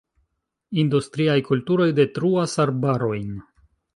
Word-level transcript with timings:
Industriaj 0.83 1.35
kulturoj 1.51 1.87
detruas 2.01 2.57
arbarojn. 2.65 3.39